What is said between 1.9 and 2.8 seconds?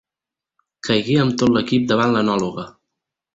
davant l'enòloga.